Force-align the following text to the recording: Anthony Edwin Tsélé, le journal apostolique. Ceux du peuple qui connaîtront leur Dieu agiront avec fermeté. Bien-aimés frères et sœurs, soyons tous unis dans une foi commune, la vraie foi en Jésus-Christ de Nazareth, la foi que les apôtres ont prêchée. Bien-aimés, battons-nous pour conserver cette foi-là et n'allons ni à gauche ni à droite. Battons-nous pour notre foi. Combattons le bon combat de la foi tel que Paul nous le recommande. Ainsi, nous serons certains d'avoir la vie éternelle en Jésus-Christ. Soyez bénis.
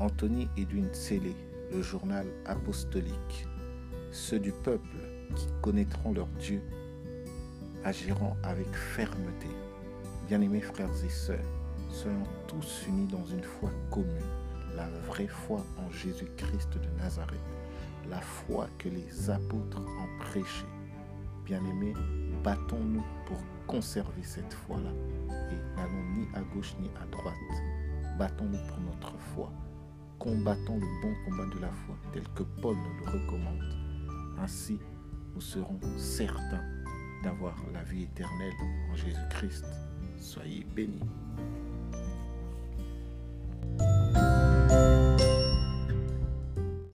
Anthony 0.00 0.48
Edwin 0.56 0.86
Tsélé, 0.92 1.34
le 1.72 1.82
journal 1.82 2.26
apostolique. 2.46 3.46
Ceux 4.12 4.38
du 4.38 4.52
peuple 4.52 4.96
qui 5.34 5.48
connaîtront 5.60 6.12
leur 6.12 6.28
Dieu 6.38 6.62
agiront 7.84 8.36
avec 8.44 8.72
fermeté. 8.74 9.48
Bien-aimés 10.28 10.60
frères 10.60 11.04
et 11.04 11.08
sœurs, 11.08 11.44
soyons 11.90 12.22
tous 12.46 12.86
unis 12.86 13.08
dans 13.08 13.24
une 13.26 13.42
foi 13.42 13.70
commune, 13.90 14.06
la 14.76 14.88
vraie 15.08 15.26
foi 15.26 15.64
en 15.78 15.90
Jésus-Christ 15.90 16.74
de 16.74 17.02
Nazareth, 17.02 17.40
la 18.08 18.20
foi 18.20 18.68
que 18.78 18.88
les 18.88 19.30
apôtres 19.30 19.80
ont 19.80 20.18
prêchée. 20.20 20.66
Bien-aimés, 21.44 21.94
battons-nous 22.44 23.04
pour 23.26 23.38
conserver 23.66 24.22
cette 24.22 24.52
foi-là 24.52 24.92
et 25.50 25.76
n'allons 25.76 26.04
ni 26.16 26.28
à 26.34 26.42
gauche 26.54 26.76
ni 26.80 26.88
à 27.02 27.06
droite. 27.06 27.34
Battons-nous 28.16 28.64
pour 28.68 28.80
notre 28.80 29.18
foi. 29.34 29.50
Combattons 30.18 30.78
le 30.80 31.00
bon 31.00 31.14
combat 31.24 31.46
de 31.54 31.60
la 31.60 31.70
foi 31.70 31.94
tel 32.12 32.24
que 32.34 32.42
Paul 32.60 32.76
nous 32.76 33.04
le 33.04 33.10
recommande. 33.12 33.62
Ainsi, 34.40 34.80
nous 35.32 35.40
serons 35.40 35.78
certains 35.96 36.64
d'avoir 37.22 37.54
la 37.72 37.84
vie 37.84 38.02
éternelle 38.02 38.52
en 38.90 38.96
Jésus-Christ. 38.96 39.64
Soyez 40.16 40.64
bénis. 40.74 41.08